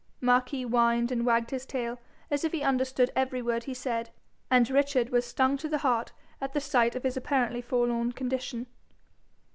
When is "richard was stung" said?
4.67-5.57